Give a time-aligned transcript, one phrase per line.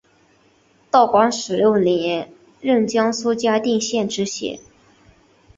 [0.89, 4.59] 道光十六年任江苏嘉定县知县。